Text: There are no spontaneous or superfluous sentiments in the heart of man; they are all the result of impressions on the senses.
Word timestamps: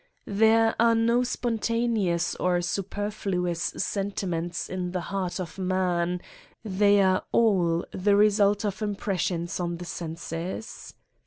There 0.25 0.73
are 0.81 0.95
no 0.95 1.21
spontaneous 1.21 2.33
or 2.37 2.59
superfluous 2.63 3.61
sentiments 3.77 4.67
in 4.67 4.93
the 4.93 4.99
heart 5.01 5.39
of 5.39 5.59
man; 5.59 6.21
they 6.65 7.01
are 7.03 7.23
all 7.31 7.85
the 7.91 8.15
result 8.15 8.65
of 8.65 8.81
impressions 8.81 9.59
on 9.59 9.77
the 9.77 9.85
senses. 9.85 10.95